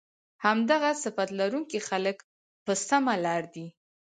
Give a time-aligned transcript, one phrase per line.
[0.45, 2.17] همدغه صفت لرونکي خلک
[2.65, 3.67] په سمه لار دي